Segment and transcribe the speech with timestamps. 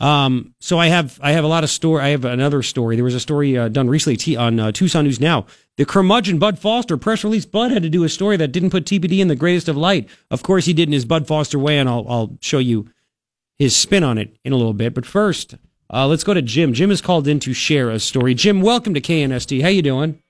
[0.00, 2.02] Um, so I have I have a lot of story.
[2.02, 2.96] I have another story.
[2.96, 5.46] There was a story uh, done recently t- on uh, Tucson News Now.
[5.76, 7.44] The curmudgeon Bud Foster press release.
[7.44, 10.08] Bud had to do a story that didn't put TPD in the greatest of light.
[10.30, 12.88] Of course, he did in his Bud Foster way, and I'll I'll show you
[13.58, 14.94] his spin on it in a little bit.
[14.94, 15.54] But first,
[15.92, 16.72] uh, let's go to Jim.
[16.72, 18.32] Jim is called in to share a story.
[18.32, 19.60] Jim, welcome to KNST.
[19.60, 20.22] How you doing?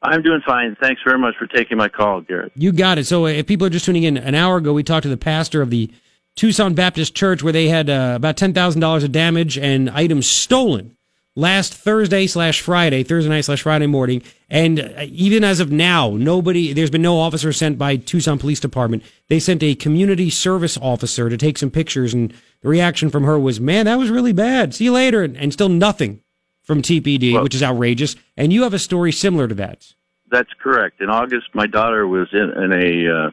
[0.00, 0.76] I'm doing fine.
[0.80, 2.52] Thanks very much for taking my call, Garrett.
[2.54, 3.06] You got it.
[3.06, 5.18] So, uh, if people are just tuning in, an hour ago we talked to the
[5.18, 5.90] pastor of the
[6.38, 10.28] Tucson Baptist Church where they had uh, about ten thousand dollars of damage and items
[10.28, 10.96] stolen
[11.34, 14.22] last Thursday slash Friday, Thursday night slash Friday morning.
[14.48, 18.60] And uh, even as of now, nobody, there's been no officer sent by Tucson Police
[18.60, 19.02] Department.
[19.28, 23.36] They sent a community service officer to take some pictures, and the reaction from her
[23.36, 24.74] was, "Man, that was really bad.
[24.74, 26.20] See you later," and still nothing
[26.62, 28.14] from TPD, well, which is outrageous.
[28.36, 29.92] And you have a story similar to that.
[30.30, 31.00] That's correct.
[31.00, 33.30] In August, my daughter was in, in a uh,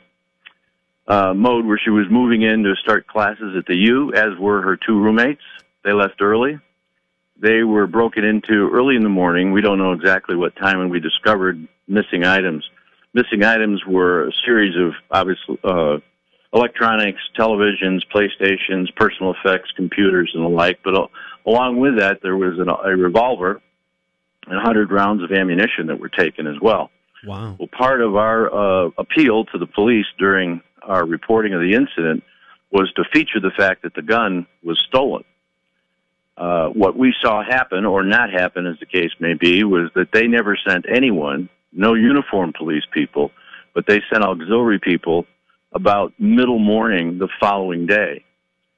[1.08, 4.62] uh, mode where she was moving in to start classes at the U, as were
[4.62, 5.42] her two roommates.
[5.84, 6.60] They left early.
[7.38, 9.52] They were broken into early in the morning.
[9.52, 12.68] We don't know exactly what time, and we discovered missing items.
[13.14, 15.98] Missing items were a series of obviously uh,
[16.54, 20.80] electronics, televisions, PlayStations, personal effects, computers, and the like.
[20.84, 21.08] But uh,
[21.46, 23.62] along with that, there was an, a revolver
[24.48, 26.90] and 100 rounds of ammunition that were taken as well.
[27.26, 27.56] Wow.
[27.60, 32.24] Well, part of our uh, appeal to the police during our reporting of the incident
[32.72, 35.24] was to feature the fact that the gun was stolen.
[36.38, 40.12] Uh, what we saw happen, or not happen as the case may be, was that
[40.12, 43.32] they never sent anyone, no uniformed police people,
[43.74, 45.26] but they sent auxiliary people
[45.72, 48.24] about middle morning the following day.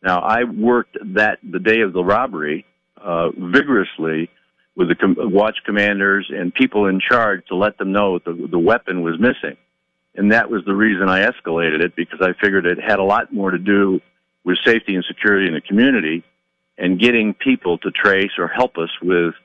[0.04, 2.66] Now, I worked that the day of the robbery
[3.02, 4.30] uh, vigorously
[4.76, 8.60] with the com- watch commanders and people in charge to let them know the, the
[8.60, 9.58] weapon was missing.
[10.18, 13.32] And that was the reason I escalated it because I figured it had a lot
[13.32, 14.02] more to do
[14.44, 16.24] with safety and security in the community
[16.78, 19.36] and getting people to trace or help us with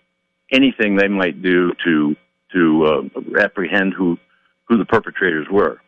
[0.51, 2.17] anything they might do to
[2.53, 4.19] to uh, apprehend who
[4.65, 5.81] who the perpetrators were.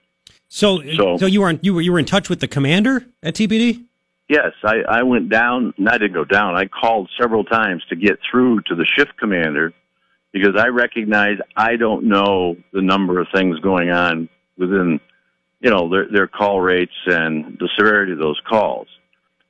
[0.49, 3.07] So, so, so you were in, you were you were in touch with the commander
[3.23, 3.85] at TPD?
[4.29, 5.75] Yes, I, I went down.
[5.87, 6.57] I didn't go down.
[6.57, 9.73] I called several times to get through to the shift commander
[10.33, 15.01] because I recognize I don't know the number of things going on within,
[15.61, 18.89] you know, their, their call rates and the severity of those calls.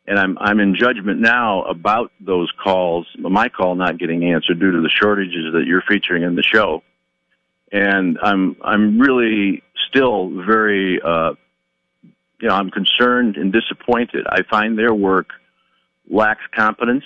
[0.07, 3.07] And I'm I'm in judgment now about those calls.
[3.19, 6.83] My call not getting answered due to the shortages that you're featuring in the show,
[7.73, 11.33] and I'm I'm really still very uh,
[12.45, 14.27] you know, I'm concerned and disappointed.
[14.29, 15.31] I find their work
[16.11, 17.05] lacks competence,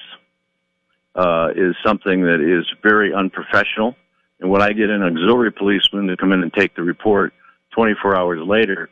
[1.15, 3.95] uh, is something that is very unprofessional.
[4.41, 7.33] And when I get an auxiliary policeman to come in and take the report
[7.73, 8.89] 24 hours later,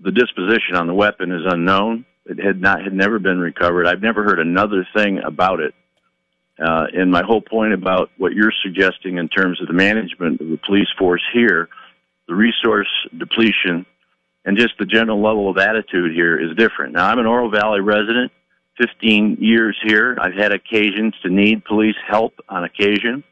[0.00, 2.04] the disposition on the weapon is unknown.
[2.26, 3.86] It had not had never been recovered.
[3.86, 5.74] I've never heard another thing about it.
[6.58, 10.48] Uh, and my whole point about what you're suggesting in terms of the management of
[10.48, 11.68] the police force here,
[12.28, 13.84] the resource depletion
[14.44, 16.92] and just the general level of attitude here is different.
[16.92, 18.30] Now, I'm an Oro Valley resident,
[18.78, 20.16] 15 years here.
[20.20, 23.24] I've had occasions to need police help on occasion.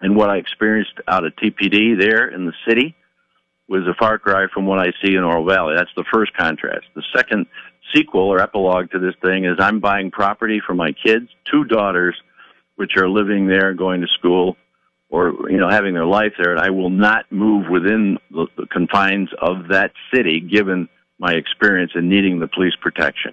[0.00, 2.94] And what I experienced out of TPD there in the city
[3.68, 5.74] was a far cry from what I see in Oro Valley.
[5.76, 6.86] That's the first contrast.
[6.94, 7.46] The second
[7.94, 12.14] sequel or epilogue to this thing is I'm buying property for my kids, two daughters,
[12.76, 14.56] which are living there, going to school
[15.12, 18.66] or you know having their life there, and I will not move within the, the
[18.66, 23.32] confines of that city, given my experience in needing the police protection.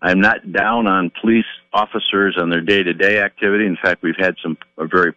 [0.00, 3.66] I'm not down on police officers on their day-to-day activity.
[3.66, 5.12] In fact, we've had some a very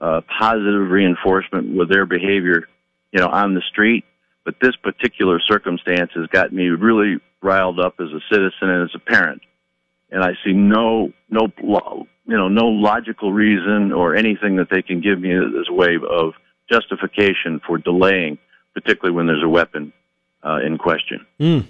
[0.00, 2.68] uh, positive reinforcement with their behavior,
[3.12, 4.04] you know, on the street.
[4.44, 8.94] But this particular circumstance has got me really riled up as a citizen and as
[8.94, 9.42] a parent,
[10.10, 11.46] and I see no no
[12.26, 15.96] you know, no logical reason or anything that they can give me as a way
[16.08, 16.34] of
[16.70, 18.38] justification for delaying,
[18.74, 19.92] particularly when there's a weapon
[20.44, 21.26] uh, in question.
[21.40, 21.66] Mm.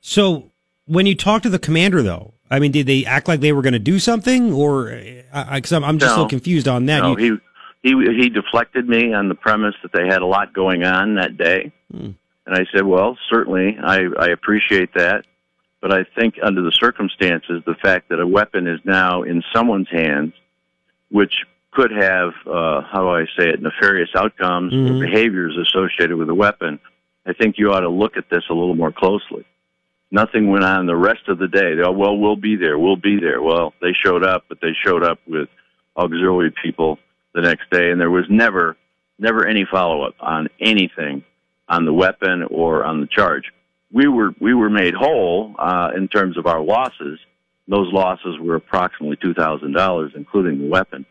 [0.00, 0.50] So,
[0.86, 3.62] when you talk to the commander, though, I mean, did they act like they were
[3.62, 4.86] going to do something, or
[5.52, 7.00] because I'm, I'm, just no, so confused on that?
[7.00, 7.40] No, you,
[7.86, 11.36] he he deflected me on the premise that they had a lot going on that
[11.36, 12.14] day, mm.
[12.46, 15.24] and I said, well, certainly, I I appreciate that.
[15.80, 19.90] But I think under the circumstances, the fact that a weapon is now in someone's
[19.90, 20.32] hands,
[21.10, 24.96] which could have, uh, how do I say it, nefarious outcomes mm-hmm.
[24.96, 26.80] or behaviors associated with a weapon,
[27.26, 29.44] I think you ought to look at this a little more closely.
[30.10, 31.74] Nothing went on the rest of the day.
[31.74, 32.78] They, oh, well, we'll be there.
[32.78, 33.42] We'll be there.
[33.42, 35.48] Well, they showed up, but they showed up with
[35.96, 36.98] auxiliary people
[37.36, 38.76] the next day, and there was never,
[39.20, 41.22] never any follow up on anything
[41.68, 43.44] on the weapon or on the charge
[43.92, 47.18] we were we were made whole uh, in terms of our losses,
[47.68, 51.06] those losses were approximately two thousand dollars, including the weapon.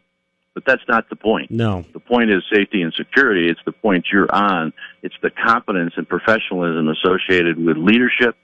[0.53, 1.51] But that's not the point.
[1.51, 1.83] No.
[1.91, 3.49] The point is safety and security.
[3.49, 4.71] It's the point you're on.
[5.01, 8.37] It's the competence and professionalism associated with leadership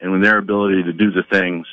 [0.00, 1.66] and with their ability to do the things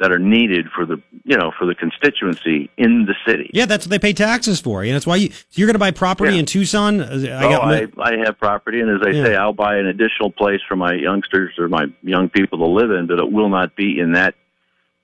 [0.00, 3.50] that are needed for the you know for the constituency in the city.
[3.52, 4.82] Yeah, that's what they pay taxes for.
[4.82, 6.40] And that's why you you're going to buy property Yeah.
[6.40, 7.00] in Tucson.
[7.00, 9.24] Uh, I oh, got I, I have property, and as I Yeah.
[9.24, 12.90] say, I'll buy an additional place for my youngsters or my young people to live
[12.90, 14.34] in, but it will not be in that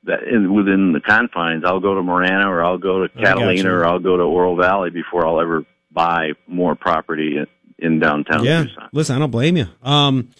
[0.05, 1.65] that in, within the confines.
[1.65, 4.91] I'll go to Marana, or I'll go to Catalina, or I'll go to Oro Valley
[4.91, 7.47] before I'll ever buy more property in,
[7.79, 8.65] in downtown yeah.
[8.65, 8.89] Tucson.
[8.93, 9.67] Listen, I don't blame you.
[9.83, 10.31] Um,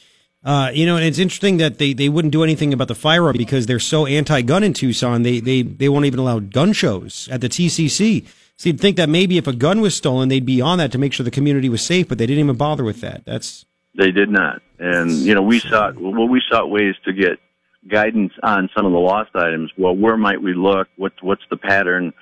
[0.47, 3.37] uh, you know, and it's interesting that they, they wouldn't do anything about the firearm
[3.37, 5.23] because they're so anti-gun in Tucson.
[5.23, 8.25] They they they won't even allow gun shows at the TCC.
[8.57, 10.99] So you'd think that maybe if a gun was stolen, they'd be on that to
[10.99, 13.25] make sure the community was safe, but they didn't even bother with that.
[13.25, 13.67] That's
[13.97, 17.41] They did not, and you know we sought well we sought ways to get
[17.89, 19.73] guidance on some of the lost items.
[19.77, 20.87] Well, where might we look?
[20.95, 22.13] What what's the pattern?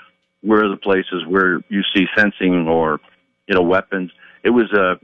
[0.41, 3.00] Where are the places where you see fencing or
[3.46, 4.11] you know weapons?
[4.43, 4.99] It was a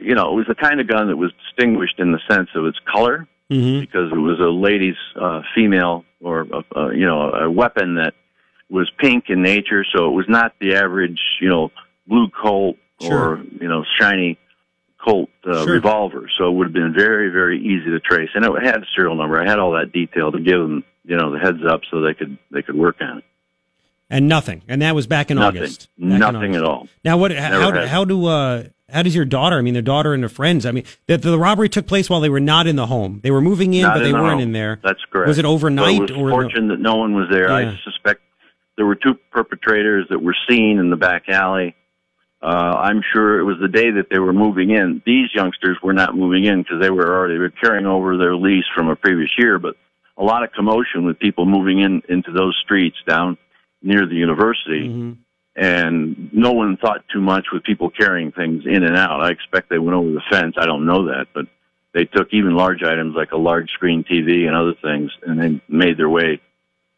[0.00, 2.64] you know it was the kind of gun that was distinguished in the sense of
[2.66, 3.80] its color mm-hmm.
[3.80, 8.14] because it was a lady's uh, female or uh, uh, you know a weapon that
[8.68, 11.70] was pink in nature, so it was not the average you know
[12.06, 13.34] blue Colt Sure.
[13.34, 14.38] or you know shiny
[15.04, 15.74] Colt uh, Sure.
[15.74, 16.30] revolver.
[16.38, 19.14] So it would have been very very easy to trace, and it had a serial
[19.14, 19.40] number.
[19.40, 22.14] I had all that detail to give them you know the heads up so they
[22.14, 23.24] could they could work on it.
[24.10, 24.62] And nothing.
[24.68, 25.88] And that was back in Nothing, August.
[25.98, 26.56] Back in nothing August.
[26.56, 26.88] at all.
[27.04, 27.32] Now, what?
[27.32, 27.88] How, Never how, had.
[27.88, 29.56] how do uh, how does your daughter?
[29.58, 30.64] I mean, their daughter and their friends.
[30.66, 33.20] I mean, the, the robbery took place while they were not in the home.
[33.22, 34.40] They were moving in, Not but in they the weren't home.
[34.42, 34.78] in there.
[34.82, 35.28] That's correct.
[35.28, 36.30] Was it overnight So it was or no?
[36.30, 37.48] fortunate that no one was there.
[37.48, 37.70] Yeah.
[37.72, 38.20] I suspect
[38.76, 41.74] there were two perpetrators that were seen in the back alley.
[42.42, 45.02] Uh, I'm sure it was the day that they were moving in.
[45.04, 48.36] These youngsters were not moving in because they were already they were carrying over their
[48.36, 49.58] lease from a previous year.
[49.58, 49.74] But
[50.18, 53.36] a lot of commotion with people moving in into those streets down
[53.82, 55.16] near the university, Mhm.
[55.54, 59.20] and no one thought too much with people carrying things in and out.
[59.20, 60.56] I expect they went over the fence.
[60.58, 61.46] I don't know that, but
[61.92, 65.60] they took even large items like a large screen TV and other things, and they
[65.68, 66.40] made their way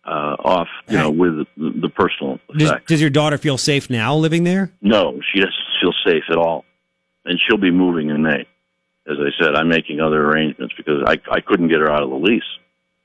[0.05, 1.47] uh, off, you know, with the,
[1.83, 4.71] the personal Does, does your daughter feel safe now living there?
[4.81, 6.65] No, she doesn't feel safe at all,
[7.27, 8.47] and she'll be moving in May.
[9.07, 12.09] As I said, I'm making other arrangements because I I couldn't get her out of
[12.09, 12.43] the lease.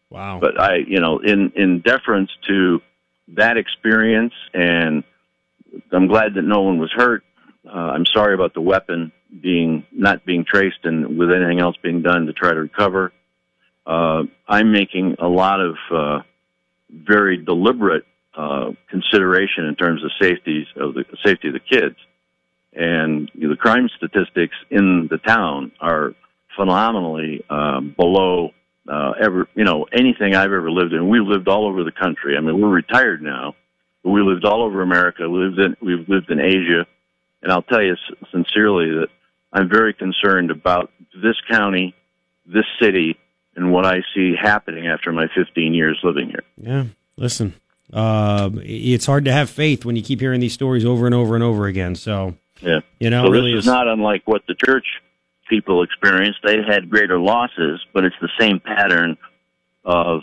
[0.10, 0.38] Wow.
[0.40, 2.82] But I, you know, in in deference to
[3.36, 5.04] that experience, and
[5.92, 7.24] I'm glad that no one was hurt.
[7.68, 12.02] Uh, I'm sorry about the weapon being not being traced and with anything else being
[12.02, 13.12] done to try to recover.
[13.86, 16.20] Uh, I'm making a lot of uh,
[16.90, 21.96] very deliberate uh, consideration in terms of safeties of the safety of the kids,
[22.74, 26.14] and you know, the crime statistics in the town are
[26.56, 28.52] phenomenally um, below
[28.88, 31.08] uh, ever you know anything I've ever lived in.
[31.10, 32.36] We've lived all over the country.
[32.38, 33.56] I mean, we're retired now,
[34.04, 35.30] but we lived all over America.
[35.30, 36.86] We lived in we've lived in Asia,
[37.42, 37.96] and I'll tell you
[38.32, 39.08] sincerely that
[39.52, 41.96] I'm very concerned about this county,
[42.46, 43.18] this city,
[43.56, 46.44] and what I see happening after my 15 years living here.
[46.58, 46.86] Yeah.
[47.16, 47.54] Listen,
[47.94, 51.36] uh, it's hard to have faith when you keep hearing these stories over and over
[51.36, 51.94] and over again.
[51.94, 52.80] So, Yeah.
[53.00, 53.66] you know, so really is is.
[53.68, 54.86] not unlike what the church
[55.50, 56.40] people experienced.
[56.44, 59.18] They had greater losses, but it's the same pattern
[59.86, 60.22] of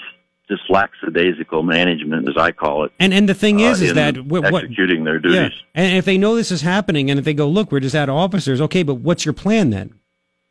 [0.49, 2.93] just lackadaisical management, as I call it.
[2.99, 5.53] and and the thing is, uh, is that what, what executing their duties.
[5.53, 7.95] yeah, and if they know this is happening, and if they go, look, we're just
[7.95, 8.61] out of officers.
[8.61, 9.95] Okay, but what's your plan then?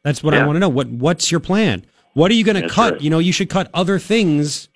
[0.04, 0.70] That's what I want to know.
[0.70, 1.86] What what's your plan?
[2.14, 2.94] What are you going to cut?
[2.94, 3.02] right.
[3.02, 4.70] You know, you should cut other things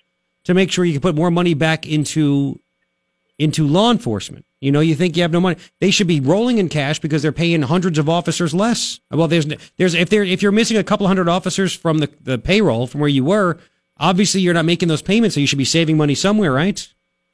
[0.44, 2.60] to make sure you can put more money back into
[3.38, 4.44] into law enforcement.
[4.60, 5.56] You know, you think you have no money.
[5.80, 9.00] They should be rolling in cash because they're paying hundreds of officers less.
[9.10, 12.38] Well, there's there's if they're if you're missing a couple hundred officers from the, the
[12.38, 13.58] payroll from where you were,
[13.98, 16.88] obviously you're not making those payments, so you should be saving money somewhere, right?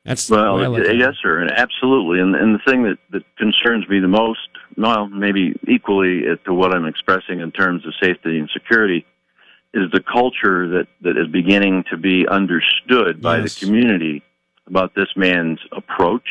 [0.04, 0.96] That's the way I Well, it.
[0.96, 2.20] yes, sir, and absolutely.
[2.20, 4.40] And, and the thing that, that concerns me the most,
[4.78, 9.04] well, maybe equally to what I'm expressing in terms of safety and security,
[9.74, 13.60] is the culture that, that is beginning to be understood by Yes.
[13.60, 14.22] the community
[14.70, 16.28] about this man's approach,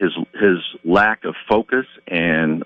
[0.00, 2.64] his his lack of focus, and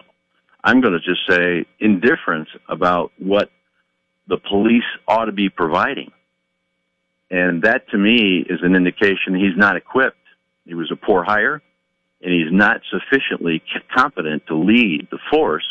[0.64, 3.50] I'm going to just say indifference about what
[4.28, 6.12] the police ought to be providing.
[7.30, 10.16] And that to me is an indication he's not equipped.
[10.64, 11.60] He was a poor hire,
[12.22, 13.62] and he's not sufficiently
[13.94, 15.66] competent to lead the force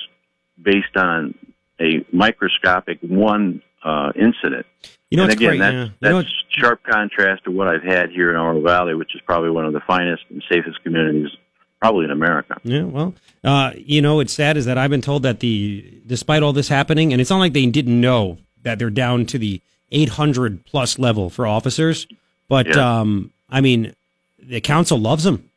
[0.61, 1.33] based on
[1.79, 4.65] a microscopic one uh, incident.
[5.09, 5.59] You know and again, great?
[5.59, 5.87] that's, yeah.
[6.01, 9.49] That's know sharp contrast to what I've had here in Oro Valley, which is probably
[9.51, 11.29] one of the finest and safest communities
[11.79, 12.57] probably in America.
[12.63, 16.43] Yeah, well, uh, you know, it's sad is that I've been told that the despite
[16.43, 19.61] all this happening, and it's not like they didn't know that they're down to the
[19.91, 22.07] 800 plus level for officers,
[22.49, 22.99] but Yeah.
[22.99, 23.93] um, I mean,
[24.39, 25.49] the council loves them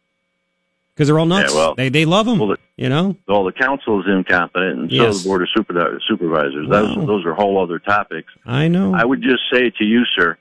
[1.00, 1.54] because they're all nuts.
[1.54, 2.38] Yeah, well- they they love them.
[2.38, 3.16] Well, the- you know.
[3.26, 5.14] Well, the council is incompetent, and so Yes.
[5.16, 6.66] is the board of super- supervisors.
[6.68, 6.82] Wow.
[6.94, 8.30] Those those are whole other topics.
[8.44, 8.92] I know.
[8.94, 10.36] I would just say to you, sir,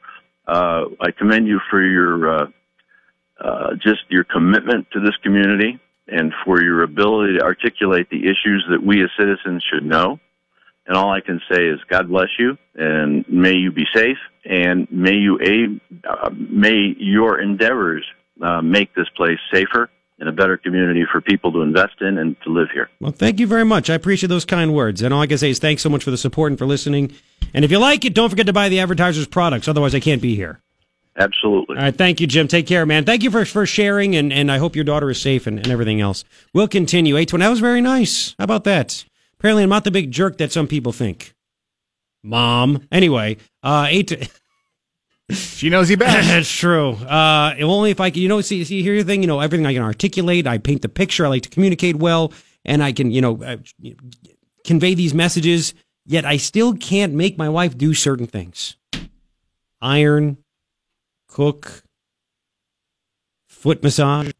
[0.49, 2.47] uh, I commend you for your uh,
[3.39, 8.65] uh, just your commitment to this community and for your ability to articulate the issues
[8.69, 10.19] that we as citizens should know.
[10.87, 14.87] And all I can say is, God bless you, and may you be safe, and
[14.91, 18.03] may you aid, uh, may your endeavors
[18.41, 19.89] uh, make this place safer
[20.19, 22.89] and a better community for people to invest in and to live here.
[22.99, 23.89] Well, thank you very much.
[23.89, 25.01] I appreciate those kind words.
[25.01, 27.13] And all I can say is thanks so much for the support and for listening.
[27.53, 29.67] And if you like it, don't forget to buy the advertiser's products.
[29.67, 30.59] Otherwise, I can't be here.
[31.17, 31.77] Absolutely.
[31.77, 31.95] All right.
[31.95, 32.47] Thank you, Jim.
[32.47, 33.05] Take care, man.
[33.05, 34.15] Thank you for, for sharing.
[34.15, 36.23] And, and I hope your daughter is safe and, and everything else.
[36.53, 37.15] We'll continue.
[37.15, 37.39] H1.
[37.39, 38.35] That was very nice.
[38.37, 39.05] How about that?
[39.39, 41.33] Apparently, I'm not the big jerk that some people think.
[42.23, 42.87] Mom.
[42.91, 44.29] Anyway, uh, eight.
[45.31, 46.27] She knows you best.
[46.29, 46.91] That's true.
[46.93, 49.65] Uh, only if I can, you know, see, see, here's the thing, you know, everything
[49.65, 52.33] I can articulate, I paint the picture, I like to communicate well,
[52.65, 53.57] and I can, you know, uh,
[54.65, 55.73] convey these messages,
[56.05, 58.75] yet I still can't make my wife do certain things.
[59.81, 60.37] Iron,
[61.27, 61.83] cook,
[63.47, 64.31] foot massage,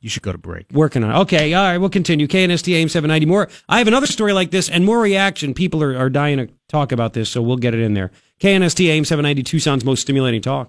[0.00, 0.66] you should go to break.
[0.72, 1.18] working on it.
[1.20, 2.26] Okay, all right, we'll continue.
[2.26, 3.48] KNST AM 790 more.
[3.68, 5.54] I have another story like this and more reaction.
[5.54, 8.10] People are, are dying to talk about this, so we'll get it in there.
[8.40, 10.68] KNST AM 790 Tucson's most stimulating talk.